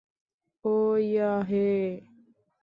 ও 0.65 0.73
yeah- 0.99 1.49
এহ? 1.65 1.99